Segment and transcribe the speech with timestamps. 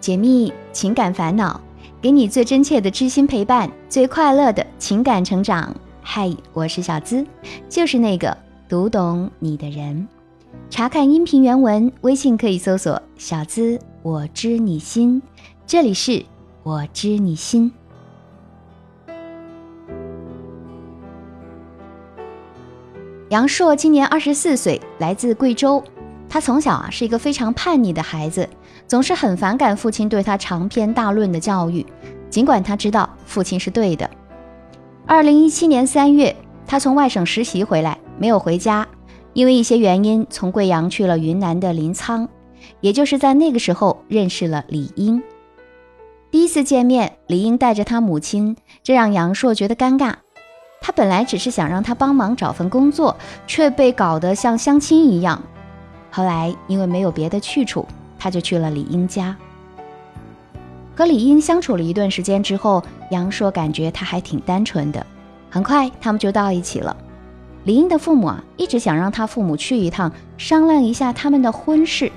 [0.00, 1.60] 解密情感烦恼，
[2.00, 5.74] 给你最真切的知心陪伴，最快乐的情感成长。
[6.00, 7.24] 嗨，我是小资，
[7.68, 8.34] 就是那个
[8.66, 10.08] 读懂你的人。
[10.70, 15.20] 查看音频原文，微信可以搜索“小资我知你心”，
[15.66, 16.24] 这里是
[16.62, 17.70] 我知你心。
[23.28, 25.84] 杨硕今年二十四岁，来自贵州。
[26.30, 28.48] 他从小啊是一个非常叛逆的孩子，
[28.86, 31.84] 总是很反感父亲对他长篇大论的教育，
[32.30, 34.08] 尽管他知道父亲是对的。
[35.06, 36.34] 二零一七年三月，
[36.68, 38.86] 他从外省实习回来，没有回家，
[39.32, 42.28] 因为一些原因，从贵阳去了云南的临沧。
[42.80, 45.20] 也就是在那个时候，认识了李英。
[46.30, 50.14] 第一次见面，李英带着他母亲，这让杨硕觉得尴尬。
[50.80, 53.16] 他本来只是想让他帮忙找份工作，
[53.48, 55.42] 却被搞得像相亲一样。
[56.10, 57.86] 后来因为没有别的去处，
[58.18, 59.36] 他就去了李英家。
[60.96, 65.06] 和李英相处了一段时间之后，杨硕感觉他还挺单纯的。
[65.48, 66.96] 很快他们就到一起了。
[67.64, 72.10] 李英的父母啊，一直想让他父母去一趟，商量一下他们的婚事。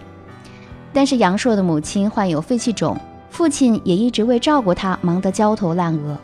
[0.91, 2.97] 但是杨硕的母亲患有肺气肿，
[3.29, 6.17] 父亲也一直为照顾他忙得焦头烂额。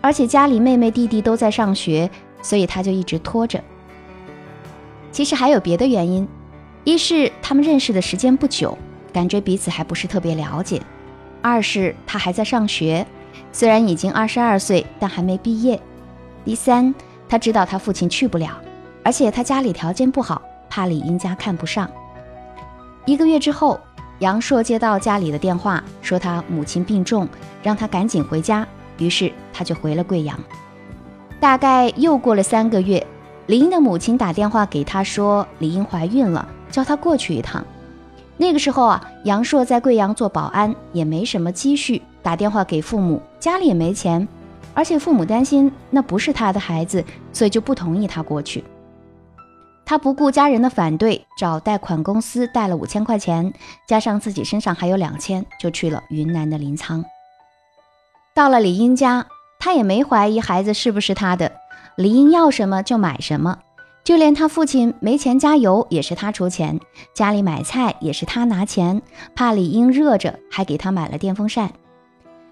[0.00, 2.10] 而且家里妹妹弟弟都在上学，
[2.42, 3.62] 所以他就一直拖着。
[5.12, 6.26] 其实还有别的原因，
[6.84, 8.76] 一是他们认识的时间不久，
[9.12, 10.80] 感觉彼此还不是特别了解；
[11.42, 13.06] 二是他还在上学，
[13.52, 15.78] 虽然已经二十二岁，但还没毕业；
[16.44, 16.94] 第三，
[17.28, 18.58] 他知道他父亲去不了，
[19.04, 21.88] 而且他家里条件不好，怕李英家看不上。
[23.04, 23.78] 一个月之后，
[24.20, 27.28] 杨硕接到家里的电话，说他母亲病重，
[27.62, 28.66] 让他赶紧回家。
[28.98, 30.38] 于是他就回了贵阳。
[31.38, 33.06] 大概又过了三个月，
[33.46, 37.64] 李英的母亲打电话给他说李英怀孕了，叫他过去一趟。
[38.36, 44.26] 那个时候啊，杨硕在贵阳做保安，也没什么积蓄，打电话给父母，家里也没钱，
[44.72, 48.64] 而且父母担心那不是他的孩子，所以就不同意他过去。
[49.84, 53.52] 他不顾家人的反对，找贷款公司贷了五千块钱，
[53.88, 57.04] 加上自己身上还有两千，就去了云南的临沧。
[58.32, 59.26] 到了李英家，
[59.58, 61.50] 他也没怀疑孩子是不是他的。
[61.96, 63.58] 李英要什么就买什么，
[64.10, 66.80] 就连他父亲没钱加油也是他出钱，
[67.14, 69.00] 家里买菜也是他拿钱。
[69.36, 71.70] 怕李英热着，还给他买了电风扇。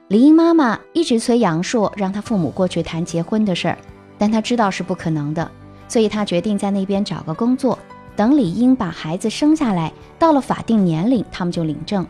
[0.06, 3.78] 李英妈妈一直催杨硕让他父母过去谈结婚的事儿，
[4.16, 5.50] 但他知道是不可能的，
[5.88, 7.76] 所以他决定在那边找个工作，
[8.14, 12.06] 等李英把孩子生下来，到了法定年龄，他们就领证。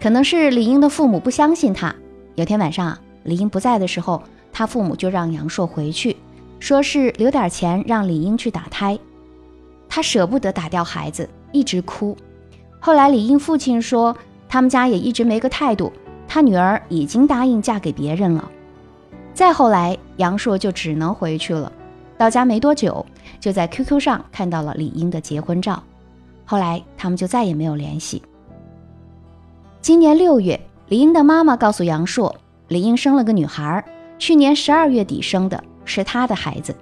[0.00, 1.94] 可能是李英的父母不相信他。
[2.36, 6.16] 有天晚上，李英不在的时候，他父母就让杨硕回去，
[6.62, 8.96] 说是留点钱让李英去打胎。
[9.88, 12.16] 他舍不得打掉孩子，一直哭。
[12.78, 14.16] 后来李英父亲说，
[14.48, 15.92] 他们家也一直没个态度，
[16.28, 18.48] 他女儿已经答应嫁给别人了。
[19.34, 21.72] 再后来，杨硕就只能回去了。
[22.16, 23.04] 到家没多久，
[23.40, 25.82] 就在 QQ 上看到了李英的结婚照。
[26.44, 28.22] 后来他们就再也没有联系。
[29.80, 30.60] 今年六月。
[30.88, 32.36] 李英的妈妈告诉杨硕，
[32.68, 33.84] 李英生了个女孩，
[34.16, 36.74] 去年十二月底生的，是她的孩子。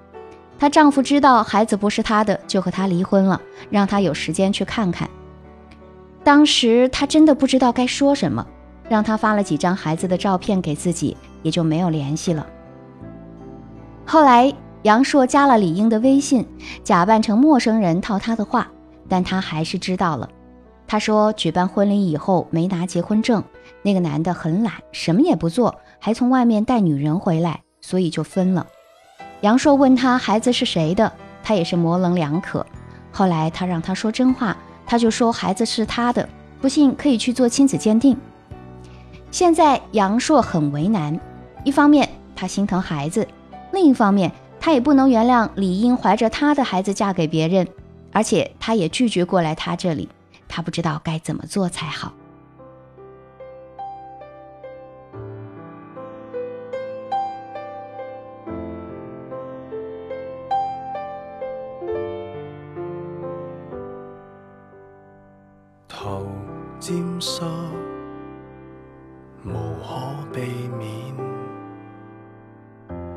[0.58, 3.40] 她丈夫知道孩子不是她的，就和她离婚了，
[3.70, 5.08] 让她有时间去看看。
[6.22, 8.46] 当时她真的不知道该说什么，
[8.88, 12.46] 让她发了几张孩子的照片给自己，也就没有联系了。
[14.04, 14.52] 后来
[14.82, 16.46] 杨硕加了李英的微信，
[16.84, 18.70] 假扮成陌生人套她的话，
[19.08, 20.28] 但她还是知道了。
[20.86, 23.44] 他说，举办婚礼以后没拿结婚证，
[23.82, 28.66] 那个男的很懒，什么也不做，还从外面带女人回来，所以就分了。
[29.42, 31.10] 杨硕问他孩子是谁的，
[31.42, 32.64] 他也是模棱两可。
[33.10, 34.56] 后来他让他说真话，
[34.86, 36.28] 他就说孩子是他的，
[36.60, 38.16] 不信可以去做亲子鉴定。
[39.30, 41.18] 现在杨硕很为难，
[41.64, 43.26] 一方面他心疼孩子，
[43.72, 44.30] 另一方面
[44.60, 47.66] 他也不能原谅李英怀着他的孩子嫁给别人，
[48.12, 50.08] 而且他也拒绝过来他这里。
[50.48, 52.12] 他不知道该怎么做才好。
[69.44, 69.52] 无
[69.82, 69.88] 可
[70.32, 70.40] 避
[70.78, 71.16] 免。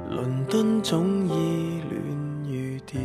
[0.09, 2.01] 伦敦总依恋
[2.45, 3.03] 雨点。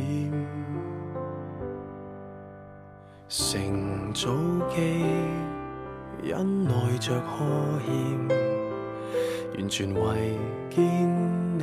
[3.28, 4.30] 乘早
[4.68, 5.04] 机，
[6.22, 8.28] 忍耐着呵欠，
[9.58, 10.38] 完全为
[10.70, 10.84] 见
[11.58, 11.62] 你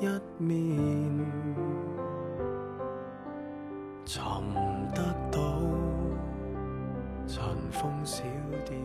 [0.00, 0.06] 一
[0.38, 1.26] 面，
[4.04, 4.22] 寻
[4.94, 5.40] 得到
[7.26, 8.22] 尘封小
[8.64, 8.78] 店。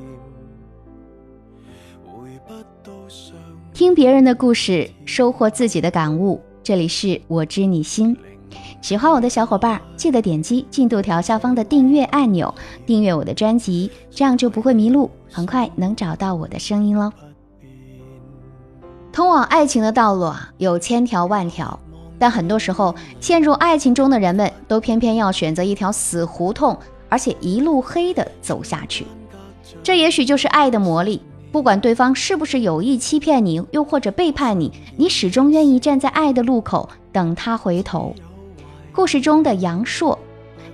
[3.74, 6.40] 听别人的故事，收获自己的感悟。
[6.64, 8.16] 这里是我知你心。
[8.82, 12.54] 喜欢我的小伙伴，记得点击进度条下方的订阅按钮，
[12.86, 17.12] 订阅我的专辑，这样就不会迷路，很快能找到我的声音喽。
[19.12, 21.80] 通往爱情的道路啊，有千条万条，
[22.20, 26.78] 但很多时候陷入爱情中的人们，都偏偏要选择一条死胡同，
[27.10, 29.06] 而且一路黑的走下去。
[29.82, 31.22] 这也许就是爱的魔力。
[31.52, 38.16] 不管对方是不是有意欺骗你，又或者背叛你，你始终愿意站在爱的路口等他回头。
[38.94, 40.18] 故事中的杨烁，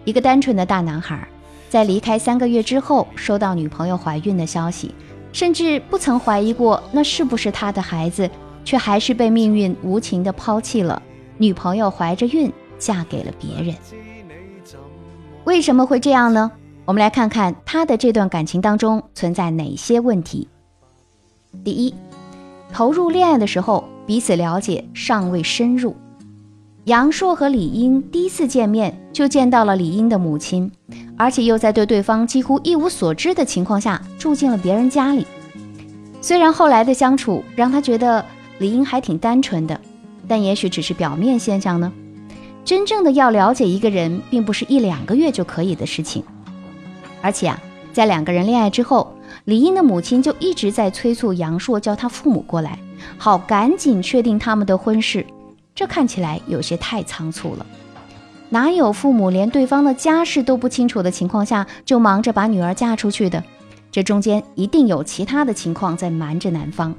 [0.05, 1.27] 一个单纯的大男孩，
[1.67, 4.93] 在离开三个月之后，收到女朋友怀孕的消息，
[5.33, 8.29] 甚至不曾怀疑过那是不是他的孩子，
[8.63, 11.01] 却还是被命运无情的抛弃了。
[11.37, 13.75] 女朋友怀着孕嫁给了别人，
[15.43, 16.51] 为什么会这样呢？
[16.85, 20.47] 我们来看看他的这段感情当中存在哪些问题。
[21.63, 21.93] 第一，
[22.71, 25.95] 投入恋爱的时候，彼此了解尚未深入。
[26.85, 30.71] 杨硕和李英第一次见面就见到了李英的母亲，
[31.17, 35.25] 而且又在对对方几乎一无所知的情况下住进了别人家里。
[36.21, 38.23] 虽然后来的相处让他觉得
[38.59, 39.79] 李英还挺单纯的，
[40.27, 41.91] 但也许只是表面现象呢。
[42.63, 46.23] 真正的要了解一个人，并不是一两个月就可以的事情。
[47.21, 47.59] 而且啊，
[47.91, 49.13] 在两个人恋爱之后。
[49.47, 52.77] 李英的母亲就一直在催促杨硕叫他父母过来，
[53.17, 55.25] 好赶紧确定他们的婚事。
[55.73, 57.65] 这看起来有些太仓促了。
[58.49, 63.41] 哪有父母连对方的家世都不清楚的情况下就忙着把女儿嫁出去的？
[63.89, 66.93] 这中间一定有其他的情况在瞒着男方。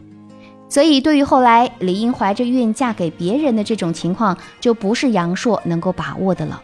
[0.70, 6.62] 所以，对于后来李英怀着孕嫁给别人的这种情况，就不是杨硕能够把握的了。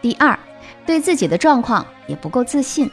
[0.00, 0.38] 第二，
[0.86, 2.90] 对自己的状况也不够自信。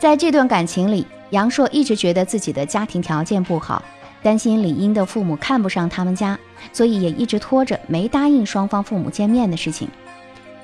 [0.00, 3.82] 在这段感情里，杨硕一直觉得自己的家庭条件不好，
[4.22, 6.38] 担心李英的父母看不上他们家，
[6.72, 9.86] 所以也一直拖着没答应双方父母见面的事情。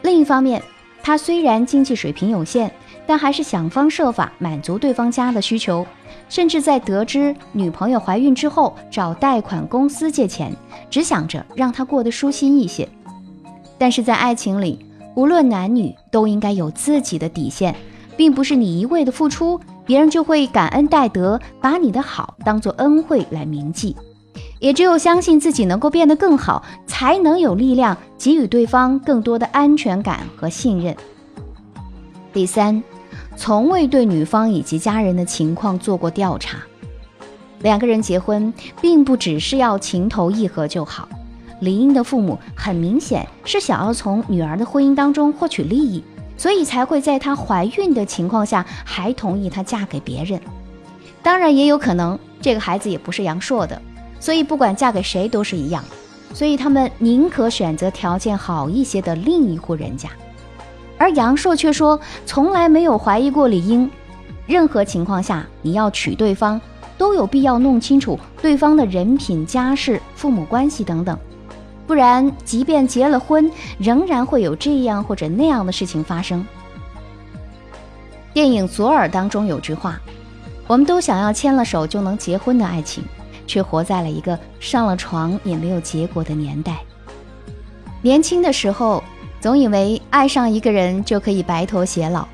[0.01, 0.63] 另一方面，
[1.03, 2.73] 他虽然经济水平有限，
[3.07, 5.87] 但还是想方设法满足对方家的需求，
[6.31, 10.51] 甚至在得知女朋友怀孕之后，找贷款公司借钱，
[10.89, 12.89] 只想着让她过得舒心一些。
[13.77, 14.79] 但是在爱情里，
[15.15, 17.77] 无论男女都应该有自己的底线。
[18.17, 23.95] 并不是你一味的付出，别人就会感恩戴德，把你的好当做恩惠来铭记。
[24.59, 30.97] 也只有相信自己能够变得更好，才能有力量给予对方更多的安全感和信任。
[32.33, 32.83] 第三，
[33.37, 36.59] 从未对女方以及家人的情况做过调查。
[37.61, 41.09] 两个人结婚，并不只是要情投意合就好。
[41.61, 46.03] 李英的父母很明显是想要从女儿的婚姻当中获取利益。
[46.37, 50.41] 所以才会在她怀孕的情况下还同意她嫁给别人。
[51.23, 53.81] 当然，也有可能这个孩子也不是杨硕的，
[54.21, 55.83] 所以不管嫁给谁都是一样。
[56.33, 60.09] 所以他们宁可选择条件好一些的另一户人家。
[60.99, 63.91] 而杨硕却说从来没有怀疑过李英。
[64.47, 66.61] 任何情况下，你要娶对方，
[66.97, 71.19] 都有必要弄清楚对方的人品、家世、父母关系等等。
[71.87, 76.45] 不然，即便结了婚，仍然会有这样或者那样的事情发生。
[78.35, 80.01] 电影《左耳》当中有句话
[80.67, 83.05] ：“我们都想要牵了手就能结婚的爱情，
[83.47, 86.79] 却活在了一个上了床也没有结果的年代。”
[88.03, 89.03] 年轻的时候，
[89.41, 92.27] 总以为爱上一个人就可以白头偕老，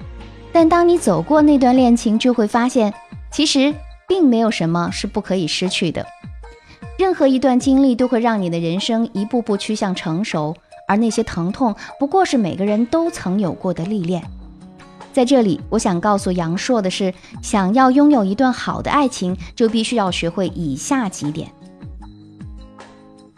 [0.50, 2.92] 但当你走过那段恋情，就会发现，
[3.30, 3.74] 其实
[4.08, 6.04] 并没有什么是不可以失去的。
[6.98, 10.54] 任何一段经历都会让你的人生一步步趋向成熟，
[10.86, 14.22] 而那些疼痛不过是每个人都曾有过的历练。
[15.12, 21.50] 在这里，我想告诉杨烁的是：想要拥有一段好的爱情，就必须要学会以下几点。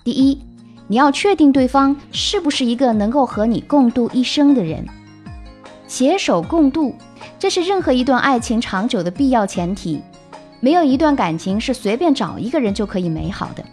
[0.05, 0.39] 第一，
[0.87, 4.87] 你要确定对方是不是一个能够和你共度一生的人，
[5.89, 6.95] 携手共度，
[7.39, 10.01] 这是任何一段爱情长久的必要前提。
[10.61, 13.65] 没有一段感情是随便找一个人就可以美好的，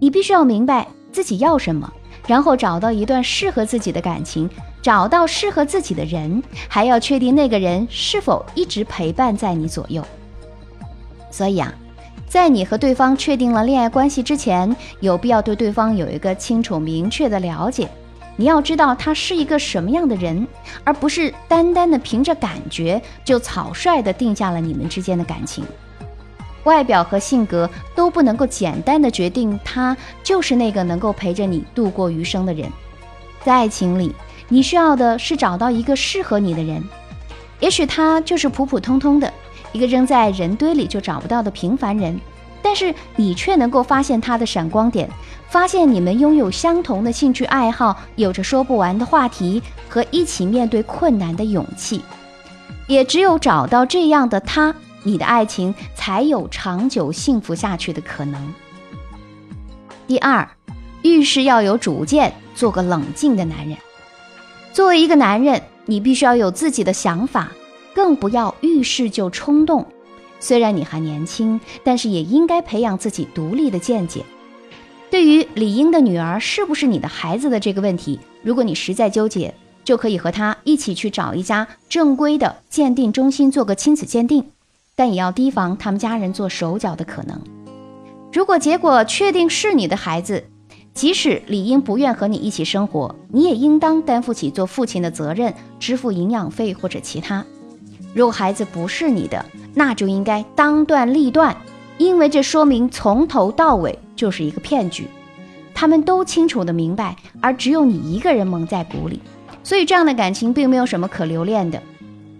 [0.00, 1.92] 你必须要明白自己要什么，
[2.26, 4.48] 然后找到一段适合自己的感情，
[4.80, 10.02] 找到适合自己的人，还要确定那个人是否一直陪伴在你左右。
[11.30, 11.72] 所以啊，
[12.26, 17.88] 在你和对方确定了恋爱关系之前，有必要对对方有一个清楚明确的了解。
[18.36, 20.48] 你要知道他是一个什么样的人，
[20.84, 25.62] 而不是单单的凭着感觉就草率的定下了你们之间的感情。
[26.64, 32.70] 外表和性格都不能够简单的决定他就是那个能够陪着你度过余生的人。
[33.44, 34.14] 在爱情里，
[34.48, 36.82] 你需要的是找到一个适合你的人。
[37.58, 39.32] 也许他就是普普通通的
[39.72, 42.18] 一个扔在人堆里就找不到的平凡人，
[42.60, 45.08] 但是你却能够发现他的闪光点，
[45.48, 52.02] 发现你们拥有相同的兴趣爱好，有着说不完的话题和一起面对困难的勇气。
[52.88, 58.54] 也只有找到这样的他，你的爱情才有长久幸福下去的可能。
[60.06, 60.48] 第二，
[61.02, 63.76] 遇事要有主见，做个冷静的男人。
[64.72, 67.52] 作为一个男人，你必须要有自己的想法，
[67.94, 69.86] 更不要遇事就冲动。
[70.40, 74.24] 虽然你还年轻，但是也应该培养自己独立的见解。
[75.10, 79.54] 对于李英的女儿是不是你的孩子的这个问题，如果你实在纠结，
[79.84, 84.50] 就可以和他一起去找一家正规的鉴定中心做个亲子鉴定，
[85.02, 87.36] 但也要提防他们家人做手脚的可能。
[88.32, 90.44] 如果结果确定是你的孩子，
[90.94, 97.44] 即使理应不愿和你一起生活，你也应当担负起做父亲的责任，支付营养费或者其他。
[98.14, 99.44] 如果孩子不是你的，
[99.74, 101.56] 那就应该当断立断，
[101.98, 105.08] 因为这说明从头到尾就是一个骗局。
[105.74, 109.20] 他们都清楚的明白，而只有你一个人蒙在鼓里，
[109.64, 111.82] 所以这样的感情并没有什么可留恋的。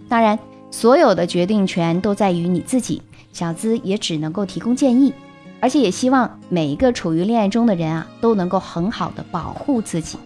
[0.07, 0.39] 当然，
[0.73, 2.99] 所有的决定权都在于你自己，
[3.31, 5.13] 小资也只能够提供建议。
[5.59, 10.17] 而且也希望每一个处于恋爱中的人啊，都能够很好的保护自己。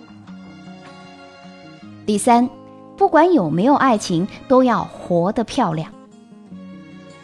[2.05, 2.49] 第三，
[2.95, 5.91] 不管有没有爱情，都要活得漂亮。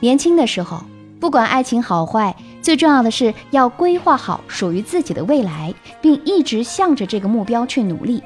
[0.02, 0.84] 年轻的时候，
[1.22, 8.22] 不管爱情好坏，最重要的是要规划好属于自己的未来，并一直向着这个目标去努力。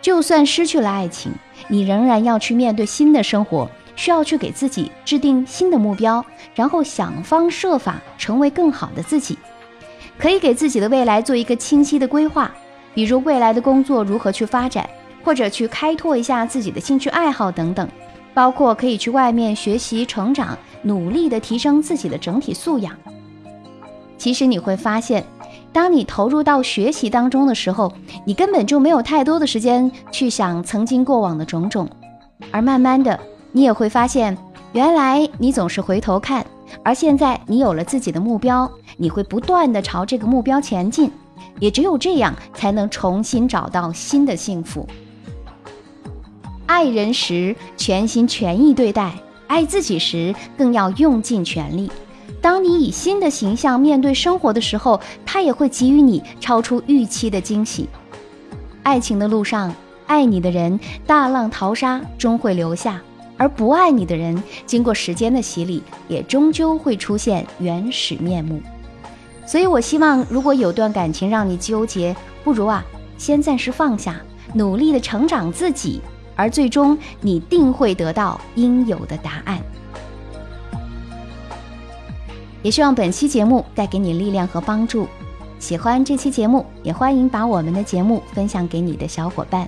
[0.00, 1.32] 就算失去了爱情，
[1.66, 3.68] 你仍然要去面对新的生活。
[3.96, 9.38] 需要去给自己制定新的目标，然后想方设法成为更好的自己。
[10.18, 12.50] 可以给自己的未来做一个清晰的规划，
[12.94, 14.88] 比如未来的工作如何去发展，
[15.24, 17.88] 或者去开拓一下自己的兴趣爱好等等。
[18.32, 22.96] 包括可以去外面学习成长，努力的提升自己的整体素养。
[24.16, 25.24] 其实你会发现，
[25.72, 27.92] 当你投入到学习当中的时候，
[28.24, 31.88] 你根本就没有太多的时间去想曾经过往的种种，
[32.52, 33.18] 而慢慢的。
[33.52, 34.36] 你也会发现，
[34.72, 36.46] 原来你总是回头看，
[36.82, 41.10] 而现在你有了自己的目标，你会不断的朝这个目标前进，
[41.58, 44.86] 也只有这样，才能重新找到新的幸福。
[46.66, 49.12] 爱人时全心全意对待，
[49.48, 51.90] 爱自己时更要用尽全力。
[52.40, 57.88] 当你以新的形象面对生活的时候，他也会给予你超出预期的惊喜。
[58.84, 59.74] 爱情的路上，
[60.06, 63.02] 爱你的人大浪淘沙，终会留下。
[63.40, 68.60] 而不爱你的人，经过时间的洗礼，也终究会出现原始面目。
[69.46, 72.84] 所以，我希望，如果有段感情让你纠结，不如啊，
[73.16, 74.20] 先暂时放下，
[74.52, 76.02] 努力的成长自己，
[76.36, 79.58] 而最终你定会得到应有的答案。
[82.62, 85.08] 也希望本期节目带给你力量和帮助。
[85.58, 89.66] 喜欢这期节目，也欢迎把我们的节目分享给你的小伙伴。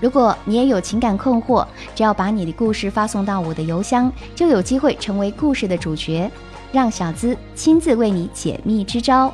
[0.00, 6.30] 如果你也有情感困惑，只要把你的故事发送到我的邮箱，就有机会成为故事的主角，
[6.70, 9.32] 让小资亲自为你解密支招。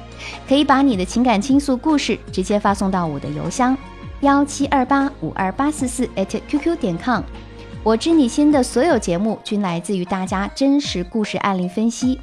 [0.49, 3.77] 可以把你的情感倾诉故事直接发送到我的邮箱
[4.21, 7.23] 幺七二八五二八四四 @QQ 点 com。
[7.83, 12.21] 我知你心的所有节目均来自于大家真实故事案例分析。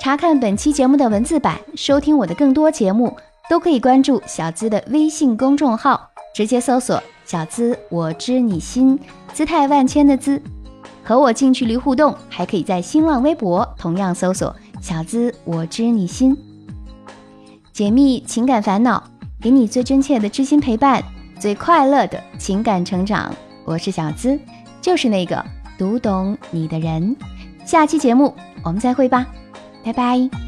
[0.00, 3.14] 查看本期节目的文字版，收听我的更多节目，
[3.50, 7.02] 都可以关注小资的微信公众号，直接搜索。
[7.26, 8.98] 小资，我知你心，
[9.32, 10.40] 姿态万千的姿，
[11.02, 16.36] 和我近距离互动，还可以在新浪微博同样搜索“小资我知你心”，
[17.74, 19.02] 解密情感烦恼，
[19.40, 21.02] 给你最真切的知心陪伴，
[21.40, 23.34] 最快乐的情感成长。
[23.64, 24.38] 我是小资，
[24.80, 25.44] 就是那个
[25.76, 27.16] 读懂你的人。
[27.64, 29.26] 下期节目我们再会吧，
[29.82, 30.45] 拜拜。